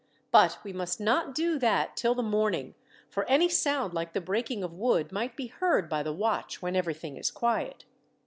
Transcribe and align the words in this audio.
But 0.31 0.57
we 0.63 0.73
must 0.73 0.99
not 0.99 1.35
do 1.35 1.59
that 1.59 1.95
till 1.95 2.15
the 2.15 2.23
morning, 2.23 2.73
for 3.07 3.23
any 3.25 3.47
sound 3.47 3.93
like 3.93 4.13
the 4.13 4.19
breaking 4.19 4.63
of 4.63 4.73
wood 4.73 5.11
might 5.11 5.37
be 5.37 5.45
heard 5.45 5.87
by 5.87 6.01
the 6.01 6.11
watch, 6.11 6.59
when 6.59 6.75
everything 6.75 7.17
is 7.17 7.29
quiet." 7.29 7.85